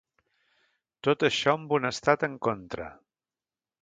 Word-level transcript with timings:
Tot 1.07 1.25
això 1.29 1.53
amb 1.55 1.75
un 1.79 1.85
estat 1.91 2.27
en 2.29 2.39
contra. 2.49 2.89